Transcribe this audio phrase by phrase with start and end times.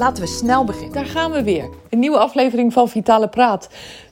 [0.00, 0.92] Laten we snel beginnen.
[0.92, 1.68] Daar gaan we weer.
[1.90, 3.68] Een nieuwe aflevering van Vitale Praat.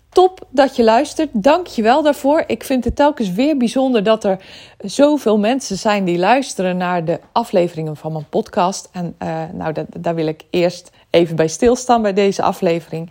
[0.09, 1.29] Top dat je luistert.
[1.33, 2.45] Dank je wel daarvoor.
[2.47, 4.45] Ik vind het telkens weer bijzonder dat er
[4.79, 8.89] zoveel mensen zijn die luisteren naar de afleveringen van mijn podcast.
[8.93, 13.11] En uh, nou, daar wil ik eerst even bij stilstaan bij deze aflevering.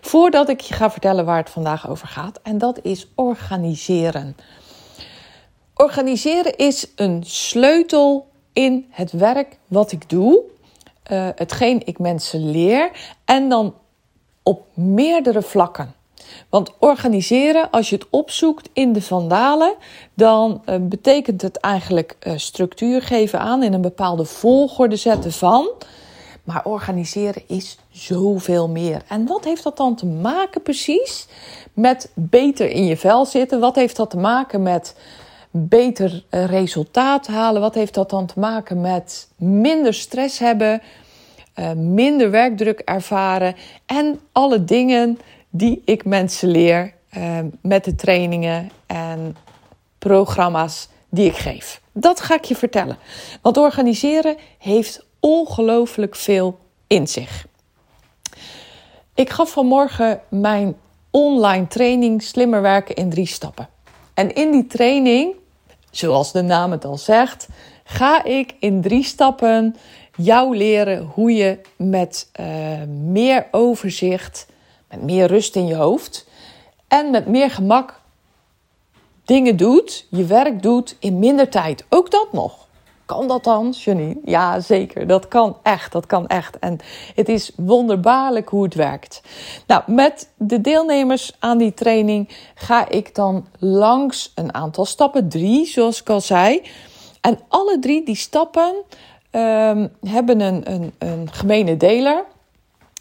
[0.00, 2.40] Voordat ik je ga vertellen waar het vandaag over gaat.
[2.42, 4.36] En dat is organiseren.
[5.74, 10.54] Organiseren is een sleutel in het werk wat ik doe
[11.12, 12.90] uh, hetgeen ik mensen leer
[13.24, 13.74] en dan
[14.42, 15.94] op meerdere vlakken.
[16.48, 19.74] Want organiseren, als je het opzoekt in de vandalen,
[20.14, 25.68] dan uh, betekent het eigenlijk uh, structuur geven aan in een bepaalde volgorde zetten van.
[26.44, 29.02] Maar organiseren is zoveel meer.
[29.08, 31.26] En wat heeft dat dan te maken precies
[31.72, 33.60] met beter in je vel zitten?
[33.60, 34.94] Wat heeft dat te maken met
[35.56, 37.60] beter eh, resultaat halen?
[37.60, 40.82] Wat heeft dat dan te maken met minder stress hebben,
[41.58, 43.54] uh, minder werkdruk ervaren
[43.86, 45.18] en alle dingen
[45.50, 49.36] die ik mensen leer uh, met de trainingen en
[49.98, 51.80] programma's die ik geef?
[51.92, 52.98] Dat ga ik je vertellen.
[53.42, 57.46] Want organiseren heeft ongelooflijk veel in zich.
[59.14, 60.76] Ik gaf vanmorgen mijn
[61.10, 63.68] online training Slimmer werken in drie stappen.
[64.14, 65.34] En in die training
[65.98, 67.48] zoals de naam het al zegt,
[67.84, 69.76] ga ik in drie stappen
[70.16, 72.46] jou leren hoe je met uh,
[72.88, 74.46] meer overzicht,
[74.88, 76.26] met meer rust in je hoofd
[76.88, 78.00] en met meer gemak
[79.24, 81.84] dingen doet, je werk doet in minder tijd.
[81.88, 82.65] Ook dat nog.
[83.06, 84.20] Kan dat dan, Janine?
[84.24, 85.06] Ja, zeker.
[85.06, 85.92] Dat kan echt.
[85.92, 86.58] Dat kan echt.
[86.58, 86.78] En
[87.14, 89.22] het is wonderbaarlijk hoe het werkt.
[89.66, 95.28] Nou, met de deelnemers aan die training ga ik dan langs een aantal stappen.
[95.28, 96.62] Drie, zoals ik al zei.
[97.20, 98.74] En alle drie die stappen
[99.30, 102.24] um, hebben een, een, een gemene deler.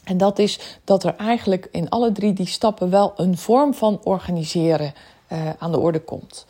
[0.03, 3.99] En dat is dat er eigenlijk in alle drie die stappen wel een vorm van
[4.03, 4.93] organiseren
[5.31, 6.45] uh, aan de orde komt.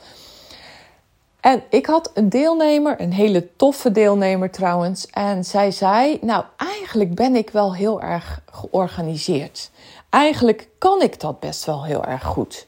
[1.45, 5.07] En ik had een deelnemer, een hele toffe deelnemer trouwens.
[5.07, 9.71] En zij zei: Nou, eigenlijk ben ik wel heel erg georganiseerd.
[10.09, 12.67] Eigenlijk kan ik dat best wel heel erg goed.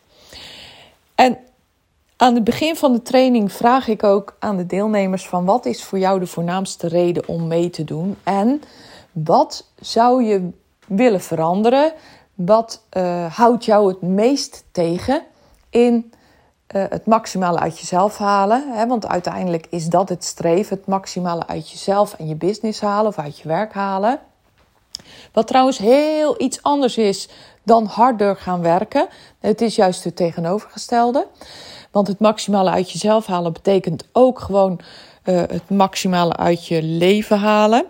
[1.15, 1.37] En
[2.17, 5.83] aan het begin van de training vraag ik ook aan de deelnemers: van wat is
[5.83, 8.17] voor jou de voornaamste reden om mee te doen?
[8.23, 8.61] En
[9.11, 10.49] wat zou je
[10.87, 11.93] willen veranderen?
[12.33, 15.23] Wat uh, houdt jou het meest tegen
[15.69, 16.11] in
[16.75, 18.73] uh, het maximale uit jezelf halen.
[18.73, 18.87] Hè?
[18.87, 23.17] Want uiteindelijk is dat het streven: het maximale uit jezelf en je business halen of
[23.17, 24.19] uit je werk halen.
[25.33, 27.29] Wat trouwens heel iets anders is
[27.63, 29.07] dan harder gaan werken.
[29.39, 31.27] Het is juist het tegenovergestelde.
[31.91, 34.79] Want het maximale uit jezelf halen betekent ook gewoon
[35.23, 37.85] uh, het maximale uit je leven halen.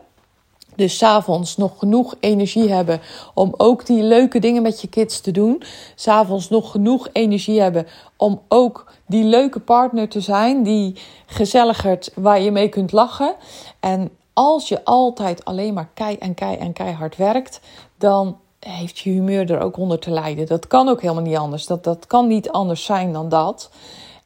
[0.77, 3.01] Dus s'avonds nog genoeg energie hebben
[3.33, 5.63] om ook die leuke dingen met je kids te doen.
[5.95, 10.95] S'avonds nog genoeg energie hebben om ook die leuke partner te zijn, die
[11.25, 13.35] gezelligerd waar je mee kunt lachen.
[13.79, 17.59] En als je altijd alleen maar kei en kei en keihard werkt,
[17.97, 20.45] dan heeft je humeur er ook onder te lijden.
[20.45, 21.65] Dat kan ook helemaal niet anders.
[21.65, 23.69] Dat, dat kan niet anders zijn dan dat.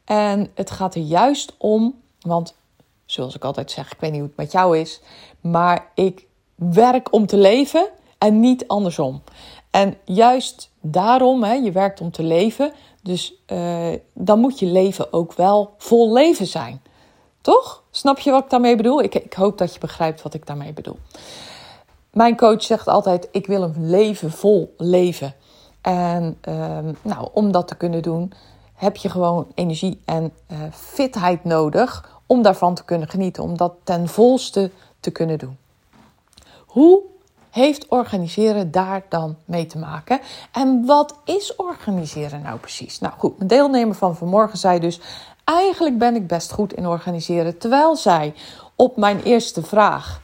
[0.04, 2.54] En het gaat er juist om, want
[3.04, 5.00] zoals ik altijd zeg, ik weet niet hoe het met jou is,
[5.40, 6.26] maar ik
[6.70, 9.22] werk om te leven en niet andersom.
[9.70, 15.12] En juist daarom, hè, je werkt om te leven, dus uh, dan moet je leven
[15.12, 16.82] ook wel vol leven zijn.
[17.40, 17.82] Toch?
[17.90, 19.02] Snap je wat ik daarmee bedoel?
[19.02, 20.98] Ik, ik hoop dat je begrijpt wat ik daarmee bedoel.
[22.12, 25.34] Mijn coach zegt altijd: Ik wil een leven vol leven.
[25.80, 28.32] En uh, nou, om dat te kunnen doen,
[28.74, 33.74] heb je gewoon energie en uh, fitheid nodig om daarvan te kunnen genieten, om dat
[33.84, 34.70] ten volste
[35.00, 35.56] te kunnen doen.
[36.72, 37.02] Hoe
[37.50, 40.20] heeft organiseren daar dan mee te maken?
[40.52, 42.98] En wat is organiseren nou precies?
[42.98, 45.00] Nou goed, mijn deelnemer van vanmorgen zei dus:
[45.44, 47.58] Eigenlijk ben ik best goed in organiseren.
[47.58, 48.34] Terwijl zij
[48.76, 50.20] op mijn eerste vraag: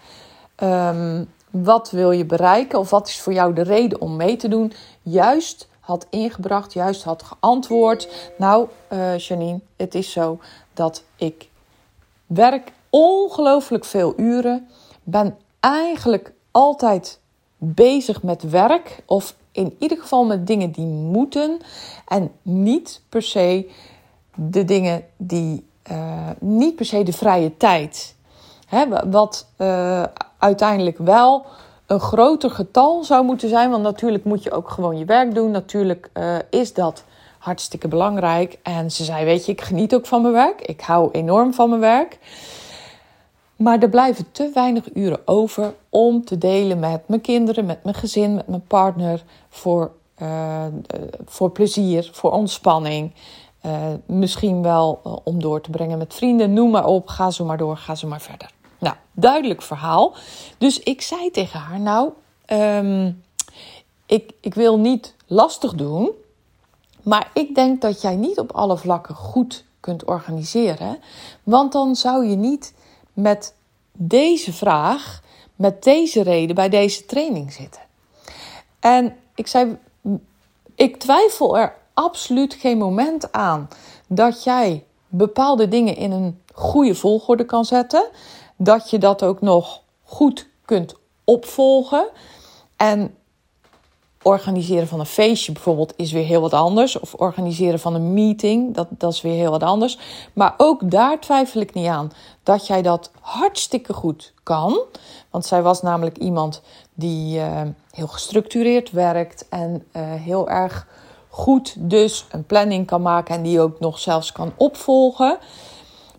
[0.62, 2.79] um, Wat wil je bereiken?
[2.79, 4.73] Of wat is voor jou de reden om mee te doen?
[5.03, 8.33] Juist had ingebracht, juist had geantwoord.
[8.39, 10.39] Nou, uh, Janine, het is zo
[10.75, 11.49] dat ik
[12.27, 14.69] werk ongelooflijk veel uren.
[15.03, 17.21] Ben eigenlijk altijd
[17.57, 21.59] bezig met werk of in ieder geval met dingen die moeten
[22.07, 23.71] en niet per se
[24.35, 28.15] de dingen die, uh, niet per se de vrije tijd.
[28.67, 30.03] Hè, wat uh,
[30.39, 31.47] uiteindelijk wel
[31.87, 33.71] een groter getal zou moeten zijn.
[33.71, 35.51] Want natuurlijk moet je ook gewoon je werk doen.
[35.51, 37.05] Natuurlijk uh, is dat
[37.39, 38.59] hartstikke belangrijk.
[38.63, 40.61] En ze zei: Weet je, ik geniet ook van mijn werk.
[40.61, 42.19] Ik hou enorm van mijn werk.
[43.59, 47.95] Maar er blijven te weinig uren over om te delen met mijn kinderen, met mijn
[47.95, 49.25] gezin, met mijn partner.
[49.49, 50.65] Voor, uh,
[51.25, 53.13] voor plezier, voor ontspanning.
[53.67, 53.73] Uh,
[54.07, 56.53] misschien wel om door te brengen met vrienden.
[56.53, 58.51] Noem maar op, ga zo maar door, ga zo maar verder.
[58.79, 60.15] Nou, duidelijk verhaal.
[60.59, 62.11] Dus ik zei tegen haar: Nou,
[62.47, 63.23] um,
[64.07, 66.11] ik, ik wil niet lastig doen.
[67.03, 70.99] Maar ik denk dat jij niet op alle vlakken goed kunt organiseren.
[71.43, 72.75] Want dan zou je niet
[73.19, 73.55] met
[73.93, 75.23] deze vraag,
[75.56, 77.81] met deze reden bij deze training zitten.
[78.81, 79.76] En ik zei,
[80.75, 83.69] ik twijfel er absoluut geen moment aan
[84.06, 88.09] dat jij bepaalde dingen in een goede volgorde kan zetten.
[88.56, 90.94] Dat je dat ook nog goed kunt
[91.25, 92.09] opvolgen.
[92.76, 93.14] En
[94.29, 96.99] organiseren van een feestje bijvoorbeeld is weer heel wat anders.
[96.99, 99.99] Of organiseren van een meeting, dat, dat is weer heel wat anders.
[100.33, 104.81] Maar ook daar twijfel ik niet aan dat jij dat hartstikke goed kan.
[105.31, 106.63] Want zij was namelijk iemand
[106.95, 107.61] die uh,
[107.91, 110.87] heel gestructureerd werkt en uh, heel erg
[111.29, 115.39] goed dus een planning kan maken en die ook nog zelfs kan opvolgen.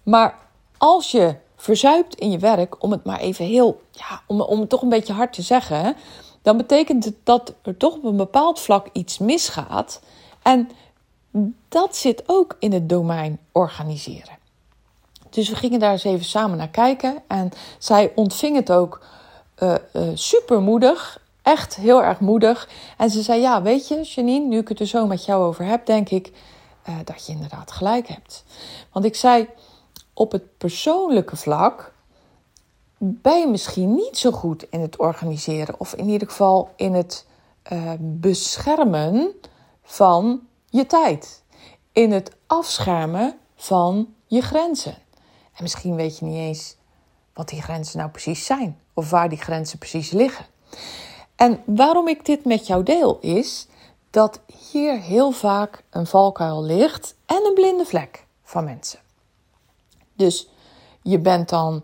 [0.04, 0.36] Maar
[0.78, 4.82] als je verzuipt in je werk, om het maar even heel, ja, om, om toch
[4.82, 5.96] een beetje hard te zeggen
[6.42, 10.02] dan betekent het dat er toch op een bepaald vlak iets misgaat.
[10.42, 10.70] En
[11.70, 14.38] dat zit ook in het domein organiseren.
[15.30, 17.24] Dus we gingen daar eens even samen naar kijken.
[17.28, 19.02] En zij ontving het ook
[19.64, 21.22] uh, uh, super moedig.
[21.42, 22.70] Echt heel erg moedig.
[22.98, 25.66] En ze zei: Ja, weet je, Janine, nu ik het er zo met jou over
[25.66, 26.32] heb, denk ik
[26.90, 28.44] uh, dat je inderdaad gelijk hebt.
[28.92, 29.48] Want ik zei:
[30.14, 31.94] Op het persoonlijke vlak
[33.00, 35.80] ben je misschien niet zo goed in het organiseren.
[35.80, 37.26] Of in ieder geval in het
[37.72, 39.32] uh, beschermen
[39.84, 41.44] van je tijd.
[41.92, 44.98] In het afschermen van je grenzen.
[45.54, 46.76] En misschien weet je niet eens
[47.34, 48.80] wat die grenzen nou precies zijn.
[48.94, 50.46] Of waar die grenzen precies liggen.
[51.36, 53.68] En waarom ik dit met jou deel is
[54.10, 59.00] dat hier heel vaak een valkuil ligt en een blinde vlek van mensen.
[60.16, 60.50] Dus
[61.02, 61.84] je bent dan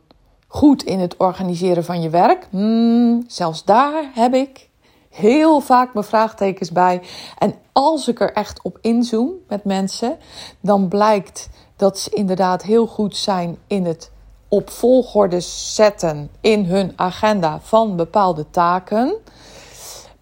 [0.56, 2.48] goed in het organiseren van je werk?
[2.50, 4.70] Hmm, zelfs daar heb ik
[5.10, 7.02] heel vaak mijn vraagtekens bij.
[7.38, 10.18] En als ik er echt op inzoom met mensen,
[10.60, 14.12] dan blijkt dat ze inderdaad heel goed zijn in het
[14.48, 19.16] op volgorde zetten in hun agenda van bepaalde taken.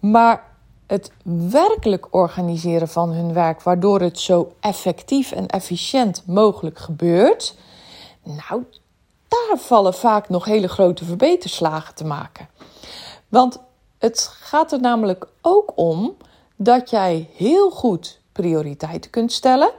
[0.00, 0.42] Maar
[0.86, 1.10] het
[1.50, 7.56] werkelijk organiseren van hun werk, waardoor het zo effectief en efficiënt mogelijk gebeurt.
[8.22, 8.64] Nou,
[9.34, 12.48] daar vallen vaak nog hele grote verbeterslagen te maken.
[13.28, 13.60] Want
[13.98, 16.16] het gaat er namelijk ook om
[16.56, 19.72] dat jij heel goed prioriteiten kunt stellen.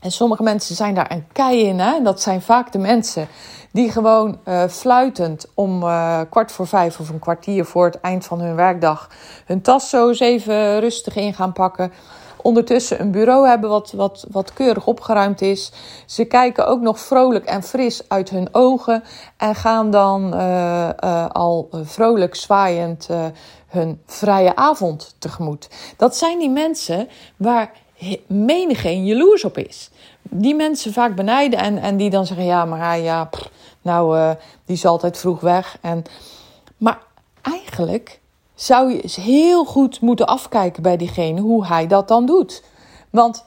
[0.00, 1.78] En sommige mensen zijn daar een kei in.
[1.78, 2.02] Hè?
[2.02, 3.28] Dat zijn vaak de mensen
[3.72, 8.24] die gewoon uh, fluitend om uh, kwart voor vijf of een kwartier voor het eind
[8.24, 9.10] van hun werkdag
[9.46, 11.92] hun tas zo eens even rustig in gaan pakken
[12.42, 15.72] ondertussen een bureau hebben wat, wat, wat keurig opgeruimd is.
[16.06, 19.02] Ze kijken ook nog vrolijk en fris uit hun ogen
[19.36, 23.08] en gaan dan uh, uh, al vrolijk zwaaiend
[23.66, 25.68] hun vrije avond tegemoet.
[25.96, 27.72] Dat zijn die mensen waar
[28.26, 29.90] menigeen jaloers op is.
[30.22, 33.28] Die mensen vaak benijden en, en die dan zeggen: ja, maar ja,
[33.82, 34.34] nou,
[34.64, 35.78] die is altijd vroeg weg.
[35.80, 36.04] En,
[36.76, 36.98] maar
[37.42, 38.20] eigenlijk
[38.60, 42.64] zou je eens heel goed moeten afkijken bij diegene hoe hij dat dan doet.
[43.10, 43.44] Want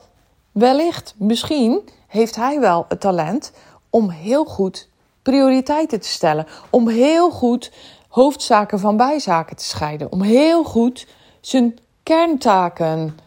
[0.52, 3.52] wellicht, misschien heeft hij wel het talent
[3.90, 4.90] om heel goed
[5.22, 7.72] prioriteiten te stellen, om heel goed
[8.08, 11.08] hoofdzaken van bijzaken te scheiden, om heel goed
[11.42, 13.18] zijn kerntaken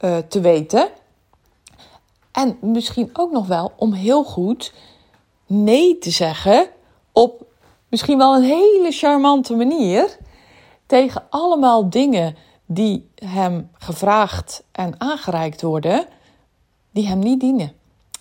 [0.00, 0.88] uh, te weten.
[2.32, 4.72] En misschien ook nog wel om heel goed
[5.46, 6.66] nee te zeggen
[7.12, 7.42] op
[7.88, 10.16] misschien wel een hele charmante manier
[10.88, 16.06] tegen allemaal dingen die hem gevraagd en aangereikt worden,
[16.90, 17.72] die hem niet dienen.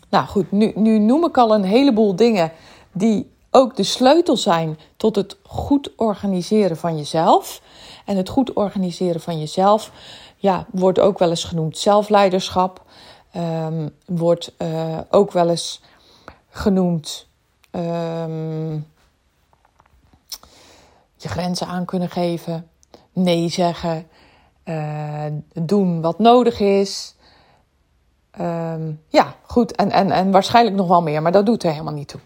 [0.09, 2.51] Nou goed, nu, nu noem ik al een heleboel dingen
[2.91, 7.61] die ook de sleutel zijn tot het goed organiseren van jezelf.
[8.05, 9.91] En het goed organiseren van jezelf
[10.37, 12.85] ja, wordt ook wel eens genoemd zelfleiderschap.
[13.35, 15.81] Um, wordt uh, ook wel eens
[16.49, 17.27] genoemd
[17.71, 18.87] um,
[21.17, 22.69] je grenzen aan kunnen geven,
[23.13, 24.07] nee zeggen,
[24.65, 27.15] uh, doen wat nodig is.
[28.31, 29.75] Ehm, ja, goed.
[29.75, 32.19] En, en, en waarschijnlijk nog wel meer, maar dat doet er helemaal niet toe.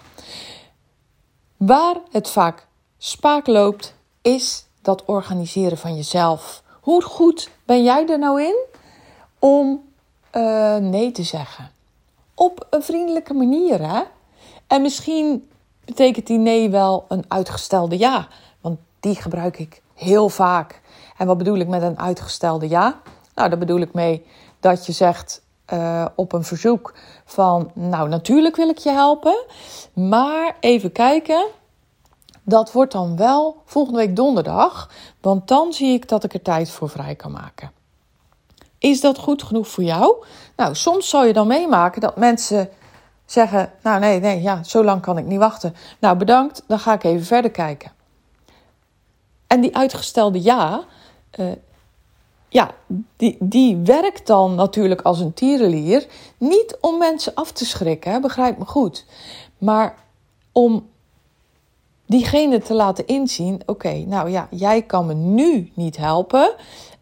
[1.58, 2.68] Waar het vaak
[2.98, 6.64] spaak loopt, is dat organiseren van jezelf.
[6.82, 8.56] Hoe goed ben jij er nou in
[9.40, 9.84] om
[10.36, 11.72] uh, nee te zeggen?
[12.34, 14.02] Op een vriendelijke manier, hè?
[14.68, 15.50] En misschien
[15.86, 18.28] betekent die nee wel een uitgestelde ja.
[19.02, 20.82] Die gebruik ik heel vaak.
[21.18, 23.02] En wat bedoel ik met een uitgestelde ja?
[23.36, 24.26] Nou, daar bedoel ik mee
[24.60, 25.42] dat je zegt
[25.74, 26.94] uh, op een verzoek
[27.26, 27.72] van...
[27.74, 29.46] nou, natuurlijk wil ik je helpen,
[29.94, 31.46] maar even kijken...
[32.44, 34.90] Dat wordt dan wel volgende week donderdag,
[35.22, 37.72] want dan zie ik dat ik er tijd voor vrij kan maken.
[38.78, 40.26] Is dat goed genoeg voor jou?
[40.56, 42.70] Nou, soms zal je dan meemaken dat mensen
[43.26, 45.76] zeggen: Nou, nee, nee, ja, zo lang kan ik niet wachten.
[46.00, 47.92] Nou, bedankt, dan ga ik even verder kijken.
[49.52, 50.84] En die uitgestelde ja,
[51.40, 51.52] uh,
[52.50, 52.72] ja,
[53.18, 56.08] die, die werkt dan natuurlijk als een tierenlier.
[56.38, 59.06] Niet om mensen af te schrikken, begrijp me goed.
[59.58, 59.96] Maar
[60.52, 60.90] om
[62.06, 66.54] diegene te laten inzien: oké, nou ja, jij kan me nu niet helpen.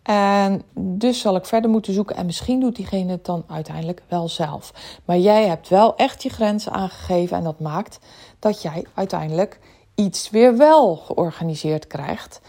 [0.04, 2.16] En dus zal ik verder moeten zoeken.
[2.16, 4.74] En misschien doet diegene het dan uiteindelijk wel zelf.
[5.06, 7.38] Maar jij hebt wel echt je grenzen aangegeven.
[7.38, 8.00] En dat maakt
[8.40, 9.60] dat jij uiteindelijk
[10.00, 12.42] iets weer wel georganiseerd krijgt.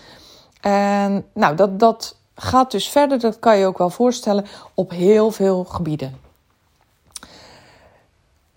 [0.61, 5.31] En nou, dat, dat gaat dus verder, dat kan je ook wel voorstellen, op heel
[5.31, 6.21] veel gebieden.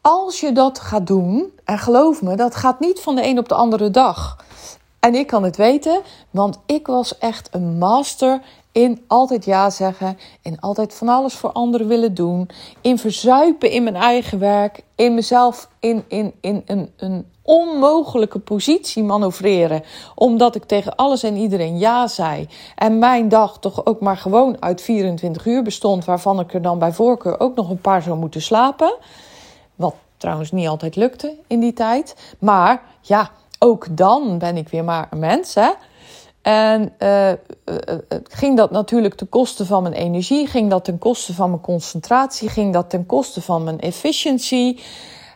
[0.01, 3.49] Als je dat gaat doen, en geloof me, dat gaat niet van de een op
[3.49, 4.37] de andere dag.
[4.99, 8.41] En ik kan het weten, want ik was echt een master
[8.73, 12.49] in altijd ja zeggen, in altijd van alles voor anderen willen doen,
[12.81, 19.03] in verzuipen in mijn eigen werk, in mezelf in, in, in een, een onmogelijke positie
[19.03, 19.83] manoeuvreren,
[20.15, 22.47] omdat ik tegen alles en iedereen ja zei.
[22.75, 26.79] En mijn dag toch ook maar gewoon uit 24 uur bestond, waarvan ik er dan
[26.79, 28.95] bij voorkeur ook nog een paar zou moeten slapen.
[29.75, 32.35] Wat trouwens niet altijd lukte in die tijd.
[32.39, 35.69] Maar ja, ook dan ben ik weer maar een mens, hè.
[36.43, 37.35] En uh, uh,
[38.23, 42.49] ging dat natuurlijk ten koste van mijn energie, ging dat ten koste van mijn concentratie,
[42.49, 44.79] ging dat ten koste van mijn efficiency.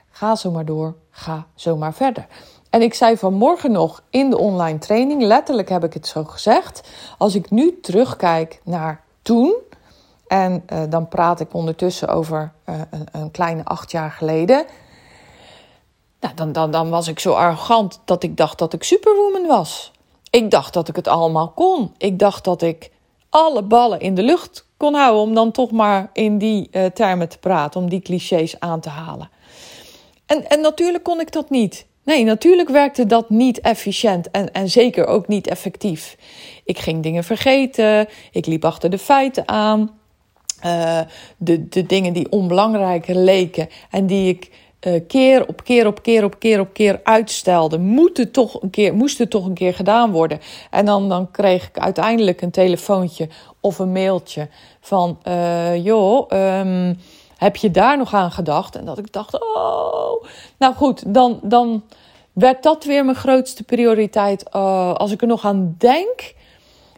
[0.10, 2.28] Ga zo maar door, ga zo maar verder.
[2.70, 6.90] En ik zei vanmorgen nog in de online training, letterlijk heb ik het zo gezegd.
[7.18, 9.56] Als ik nu terugkijk naar toen,
[10.28, 14.66] en dan praat ik ondertussen over een, een, kleine acht jaar geleden.
[16.20, 19.92] Nou, dan, dan, dan was ik zo arrogant dat ik dacht dat ik superwoman was.
[20.30, 21.94] Ik dacht dat ik het allemaal kon.
[21.98, 22.92] Ik dacht dat ik
[23.30, 27.30] alle ballen in de lucht kon houden om dan toch maar in die uh, termen
[27.30, 29.30] te praten, om die clichés aan te halen.
[30.26, 31.86] En, en natuurlijk kon ik dat niet.
[32.04, 36.18] Nee, natuurlijk werkte dat niet efficiënt en, en zeker ook niet effectief.
[36.66, 40.00] Ik ging dingen vergeten, ik liep achter de feiten aan.
[40.66, 41.00] Uh,
[41.38, 46.24] de, de dingen die onbelangrijk leken en die ik uh, keer op keer op keer
[46.24, 50.40] op keer op keer uitstelde, moeten toch een keer, moesten toch een keer gedaan worden.
[50.70, 53.30] En dan, dan kreeg ik uiteindelijk een telefoontje
[53.60, 54.48] of een mailtje
[54.80, 57.00] van: uh, joh, um,
[57.38, 58.76] heb je daar nog aan gedacht?
[58.76, 60.24] En dat ik dacht: oh,
[60.58, 61.84] nou goed, dan, dan
[62.34, 64.46] werd dat weer mijn grootste prioriteit.
[64.56, 66.34] Uh, als ik er nog aan denk,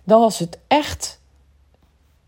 [0.04, 1.20] dan was het echt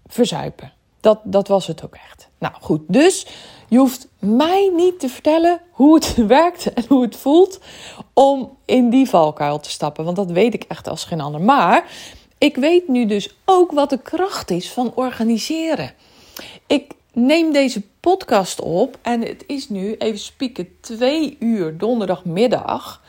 [0.07, 0.73] verzuipen.
[0.99, 2.30] Dat, dat was het ook echt.
[2.41, 3.25] Nou goed, dus
[3.67, 7.59] je hoeft mij niet te vertellen hoe het werkt en hoe het voelt
[8.13, 10.03] om in die valkuil te stappen.
[10.03, 11.41] Want dat weet ik echt als geen ander.
[11.41, 11.85] Maar
[12.37, 15.93] ik weet nu dus ook wat de kracht is van organiseren.
[16.67, 23.01] Ik neem deze podcast op en het is nu, even spieken, twee uur donderdagmiddag.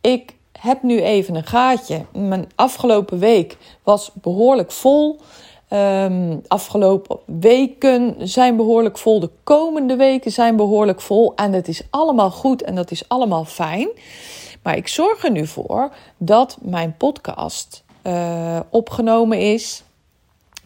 [0.00, 2.04] Ik heb nu even een gaatje.
[2.12, 5.20] Mijn afgelopen week was behoorlijk vol.
[5.72, 9.20] Um, afgelopen weken zijn behoorlijk vol.
[9.20, 11.32] De komende weken zijn behoorlijk vol.
[11.34, 13.88] En het is allemaal goed en dat is allemaal fijn.
[14.62, 19.82] Maar ik zorg er nu voor dat mijn podcast uh, opgenomen is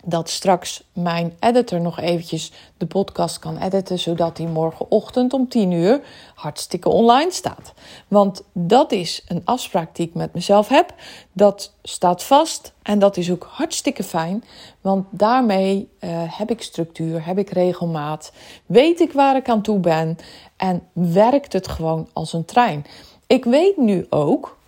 [0.05, 5.71] dat straks mijn editor nog eventjes de podcast kan editen, zodat die morgenochtend om 10
[5.71, 6.01] uur
[6.35, 7.73] hartstikke online staat.
[8.09, 10.95] Want dat is een afspraak die ik met mezelf heb.
[11.33, 14.45] Dat staat vast en dat is ook hartstikke fijn,
[14.81, 18.33] want daarmee uh, heb ik structuur, heb ik regelmaat,
[18.67, 20.17] weet ik waar ik aan toe ben
[20.57, 22.85] en werkt het gewoon als een trein.
[23.27, 24.59] Ik weet nu ook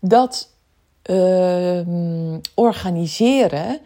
[0.00, 0.52] dat
[1.10, 1.80] uh,
[2.54, 3.80] organiseren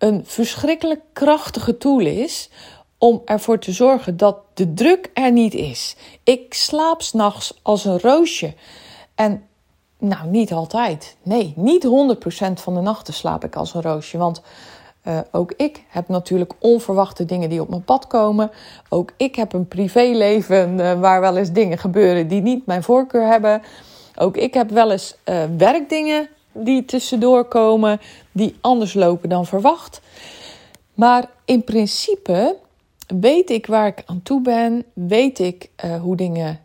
[0.00, 2.50] een verschrikkelijk krachtige tool is
[2.98, 5.96] om ervoor te zorgen dat de druk er niet is.
[6.24, 8.54] Ik slaap s'nachts als een roosje.
[9.14, 9.42] En
[9.98, 11.16] nou, niet altijd.
[11.22, 14.18] Nee, niet 100% van de nachten slaap ik als een roosje.
[14.18, 14.42] Want
[15.04, 18.50] Uh, ook ik heb natuurlijk onverwachte dingen die op mijn pad komen.
[18.88, 23.26] Ook ik heb een privéleven uh, waar wel eens dingen gebeuren die niet mijn voorkeur
[23.26, 23.62] hebben.
[24.16, 26.28] Ook ik heb wel eens uh, werkdingen
[26.64, 28.00] die tussendoor komen
[28.32, 30.00] die anders lopen dan verwacht.
[30.94, 32.56] Maar in principe
[33.06, 35.70] weet ik waar ik aan toe ben, weet ik
[36.02, 36.60] hoe dingen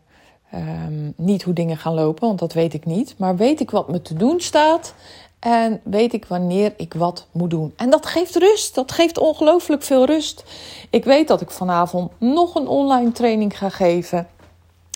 [0.53, 3.15] Um, niet hoe dingen gaan lopen, want dat weet ik niet.
[3.17, 4.93] Maar weet ik wat me te doen staat.
[5.39, 7.73] En weet ik wanneer ik wat moet doen.
[7.75, 8.75] En dat geeft rust.
[8.75, 10.43] Dat geeft ongelooflijk veel rust.
[10.89, 14.27] Ik weet dat ik vanavond nog een online training ga geven.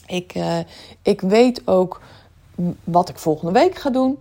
[0.05, 0.57] Ik, uh,
[1.01, 2.01] ik weet ook
[2.83, 4.17] wat ik volgende week ga doen.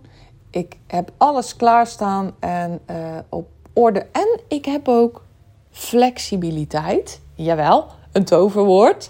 [0.49, 4.07] Ik heb alles klaarstaan en uh, op orde.
[4.11, 5.25] En ik heb ook
[5.71, 7.21] flexibiliteit.
[7.35, 9.09] Jawel, een toverwoord.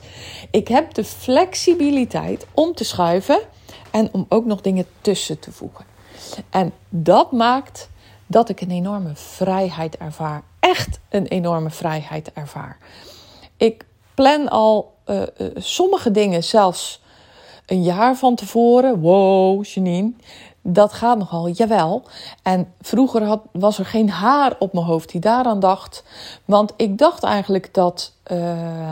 [0.52, 3.40] Ik heb de flexibiliteit om te schuiven
[3.92, 5.86] en om ook nog dingen tussen te voegen.
[6.50, 7.90] En dat maakt
[8.28, 10.44] dat ik een enorme vrijheid ervaar.
[10.60, 12.78] Echt een enorme vrijheid ervaar.
[13.58, 17.02] Ik plan al uh, uh, sommige dingen zelfs
[17.66, 19.00] een jaar van tevoren.
[19.00, 20.12] Wow, Janine.
[20.72, 22.04] Dat gaat nogal, jawel.
[22.44, 26.04] En vroeger had, was er geen haar op mijn hoofd die daaraan dacht.
[26.46, 28.92] Want ik dacht eigenlijk dat uh,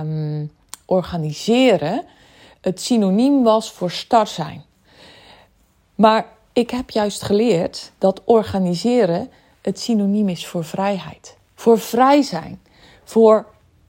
[0.86, 2.04] organiseren
[2.62, 4.64] het synoniem was voor start zijn.
[5.96, 9.32] Maar ik heb juist geleerd dat organiseren
[9.62, 11.38] het synoniem is voor vrijheid.
[11.56, 12.62] Voor vrij zijn.
[13.04, 13.46] Voor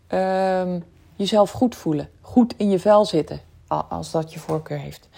[0.08, 0.74] uh,
[1.16, 2.10] jezelf goed voelen.
[2.20, 3.40] Goed in je vel zitten.
[3.88, 5.08] Als dat je voorkeur heeft.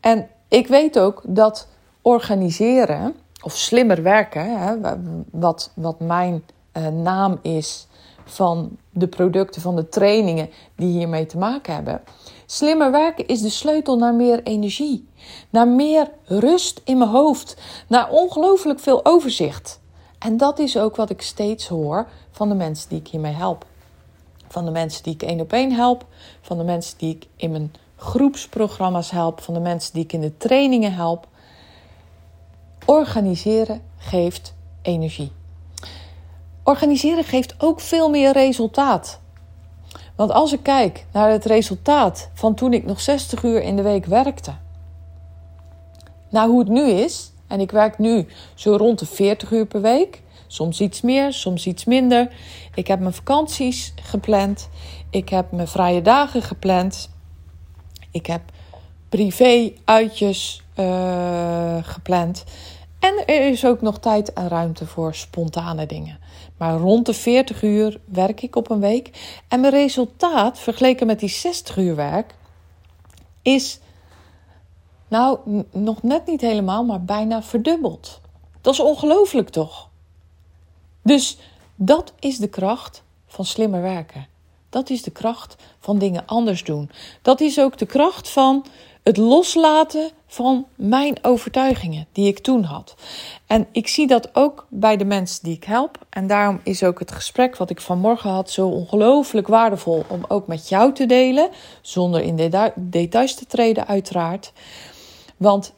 [0.00, 1.68] En ik weet ook dat
[2.02, 4.76] organiseren of slimmer werken, hè,
[5.30, 6.44] wat, wat mijn
[6.76, 7.86] uh, naam is
[8.24, 12.00] van de producten, van de trainingen die hiermee te maken hebben.
[12.46, 15.08] Slimmer werken is de sleutel naar meer energie,
[15.50, 17.56] naar meer rust in mijn hoofd,
[17.88, 19.80] naar ongelooflijk veel overzicht.
[20.18, 23.66] En dat is ook wat ik steeds hoor van de mensen die ik hiermee help.
[24.48, 26.06] Van de mensen die ik één op één help,
[26.40, 30.20] van de mensen die ik in mijn groepsprogramma's help, van de mensen die ik in
[30.20, 31.26] de trainingen help.
[32.84, 35.32] Organiseren geeft energie.
[36.62, 39.20] Organiseren geeft ook veel meer resultaat.
[40.16, 43.82] Want als ik kijk naar het resultaat van toen ik nog 60 uur in de
[43.82, 44.52] week werkte,
[46.30, 49.80] naar hoe het nu is, en ik werk nu zo rond de 40 uur per
[49.80, 52.34] week, soms iets meer, soms iets minder.
[52.74, 54.68] Ik heb mijn vakanties gepland,
[55.10, 57.10] ik heb mijn vrije dagen gepland,
[58.10, 58.42] ik heb
[59.08, 62.44] privé-uitjes uh, gepland.
[62.98, 66.18] En er is ook nog tijd en ruimte voor spontane dingen.
[66.56, 69.36] Maar rond de 40 uur werk ik op een week.
[69.48, 72.34] En mijn resultaat, vergeleken met die 60 uur werk,
[73.42, 73.80] is
[75.08, 75.38] nou
[75.70, 78.20] nog net niet helemaal, maar bijna verdubbeld.
[78.60, 79.88] Dat is ongelooflijk toch?
[81.02, 81.38] Dus
[81.74, 84.26] dat is de kracht van slimmer werken.
[84.68, 86.90] Dat is de kracht van dingen anders doen.
[87.22, 88.64] Dat is ook de kracht van
[89.02, 92.94] het loslaten van mijn overtuigingen die ik toen had.
[93.46, 95.98] En ik zie dat ook bij de mensen die ik help.
[96.10, 100.46] En daarom is ook het gesprek wat ik vanmorgen had zo ongelooflijk waardevol om ook
[100.46, 101.48] met jou te delen.
[101.80, 104.52] Zonder in details te treden, uiteraard.
[105.36, 105.74] Want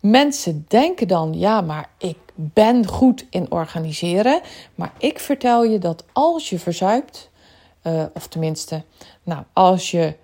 [0.00, 4.40] mensen denken dan, ja, maar ik ben goed in organiseren.
[4.74, 7.30] Maar ik vertel je dat als je verzuipt,
[7.82, 8.82] uh, of tenminste,
[9.22, 10.14] nou, als je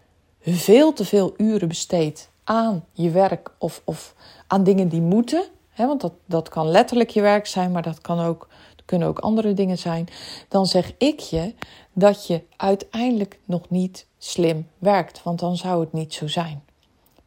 [0.52, 4.14] veel te veel uren besteedt aan je werk of, of
[4.46, 5.44] aan dingen die moeten.
[5.68, 8.48] Hè, want dat, dat kan letterlijk je werk zijn, maar dat kan ook,
[8.84, 10.08] kunnen ook andere dingen zijn.
[10.48, 11.54] Dan zeg ik je
[11.92, 15.22] dat je uiteindelijk nog niet slim werkt.
[15.22, 16.62] Want dan zou het niet zo zijn.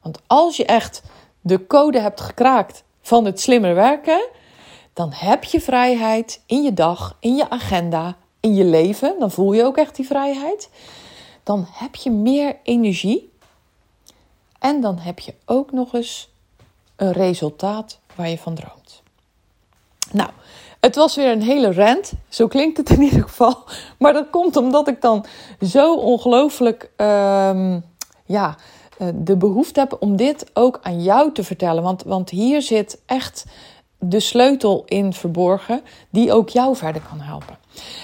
[0.02, 1.04] Want als je echt
[1.42, 4.28] de code hebt gekraakt van het slimmer werken,
[4.94, 9.16] dan heb je vrijheid in je dag, in je agenda, in je leven.
[9.20, 10.70] Dan voel je ook echt die vrijheid.
[11.48, 13.32] Dan heb je meer energie
[14.60, 16.30] en dan heb je ook nog eens
[16.96, 19.02] een resultaat waar je van droomt.
[20.12, 20.30] Nou,
[20.80, 22.14] het was weer een hele rant.
[22.30, 23.64] Zo klinkt het in ieder geval.
[24.00, 25.26] Maar dat komt omdat ik dan
[25.62, 27.84] zo ongelooflijk um,
[28.26, 28.56] ja,
[28.98, 31.84] eh, de behoefte heb om dit ook aan jou te vertellen.
[31.84, 33.46] Want, want hier zit echt
[33.98, 37.58] de sleutel in verborgen die ook jou verder kan helpen.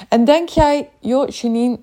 [0.10, 1.80] En denk jij, joh, Janine,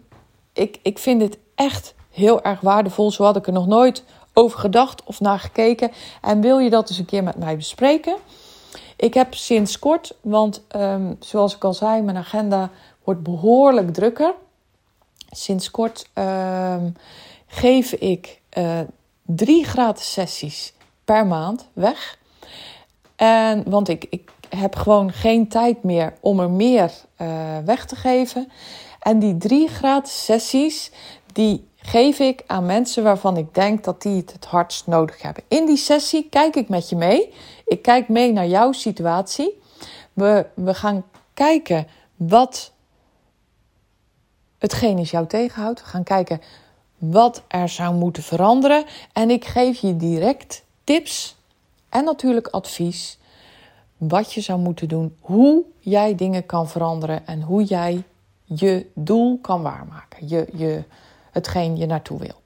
[0.52, 3.10] ik, ik vind dit echt heel erg waardevol.
[3.10, 5.90] Zo had ik er nog nooit over gedacht of naar gekeken.
[6.20, 8.16] En wil je dat eens een keer met mij bespreken?
[8.96, 12.70] Ik heb sinds kort, want um, zoals ik al zei, mijn agenda
[13.04, 14.34] wordt behoorlijk drukker.
[15.30, 16.96] Sinds kort um,
[17.46, 18.80] geef ik uh,
[19.22, 20.72] drie gratis sessies
[21.04, 22.18] per maand weg.
[23.16, 27.28] En, want ik, ik, heb gewoon geen tijd meer om er meer uh,
[27.64, 28.50] weg te geven.
[29.00, 30.90] En die drie gratis sessies,
[31.32, 35.42] die geef ik aan mensen waarvan ik denk dat die het het hardst nodig hebben.
[35.48, 37.34] In die sessie kijk ik met je mee.
[37.66, 39.60] Ik kijk mee naar jouw situatie.
[40.12, 42.72] We, we gaan kijken wat
[44.58, 45.80] hetgeen is jou tegenhoudt.
[45.82, 46.40] We gaan kijken
[46.98, 48.84] wat er zou moeten veranderen.
[49.12, 51.36] En ik geef je direct tips
[51.88, 53.18] en natuurlijk advies.
[53.96, 58.02] Wat je zou moeten doen, hoe jij dingen kan veranderen en hoe jij
[58.44, 60.28] je doel kan waarmaken.
[60.28, 60.84] Je, je,
[61.32, 62.40] hetgeen je naartoe wil.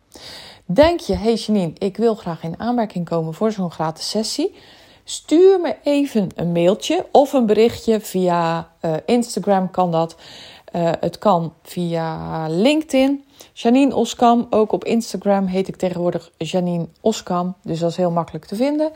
[0.65, 4.55] Denk je, hey Janine, ik wil graag in aanmerking komen voor zo'n gratis sessie?
[5.05, 10.17] Stuur me even een mailtje of een berichtje via uh, Instagram kan dat.
[10.77, 13.25] Uh, het kan via LinkedIn.
[13.53, 17.55] Janine Oskam, ook op Instagram heet ik tegenwoordig Janine Oskam.
[17.63, 18.93] Dus dat is heel makkelijk te vinden.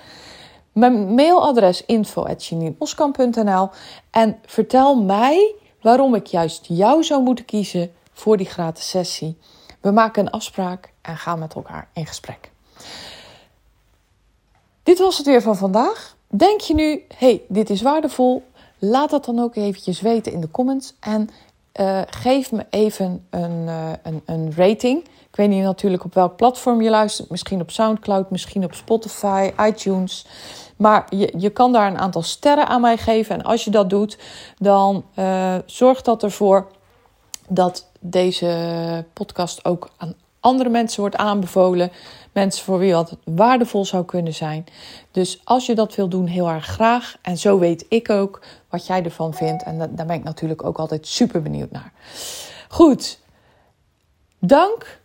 [0.72, 3.68] Mijn mailadres info.janineoskam.nl
[4.11, 9.37] En vertel mij waarom ik juist jou zou moeten kiezen voor die gratis sessie.
[9.80, 12.50] We maken een afspraak en gaan met elkaar in gesprek.
[14.82, 16.16] Dit was het weer van vandaag.
[16.28, 18.42] Denk je nu, hey, dit is waardevol?
[18.78, 20.94] Laat dat dan ook eventjes weten in de comments.
[21.00, 21.30] En
[21.80, 25.04] uh, geef me even een, uh, een, een, rating.
[25.04, 27.30] Ik weet niet natuurlijk op welk platform je luistert.
[27.30, 30.26] Misschien op Soundcloud, misschien op Spotify, iTunes.
[30.76, 33.34] Maar je, je kan daar een aantal sterren aan mij geven.
[33.34, 34.18] En als je dat doet,
[34.58, 36.66] dan uh, zorgt dat ervoor
[37.48, 41.92] dat deze podcast ook aan andere mensen wordt aanbevolen.
[42.32, 44.64] Mensen voor wie wat waardevol zou kunnen zijn.
[45.11, 47.16] Dus als je dat wil doen, heel erg graag.
[47.22, 49.62] En zo weet ik ook wat jij ervan vindt.
[49.62, 51.92] En daar ben ik natuurlijk ook altijd super benieuwd naar.
[52.68, 53.18] Goed,
[54.38, 55.00] dank.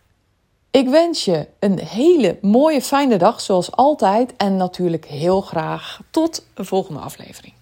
[0.70, 4.36] Ik wens je een hele mooie, fijne dag, zoals altijd.
[4.36, 7.54] En natuurlijk heel graag tot een volgende aflevering.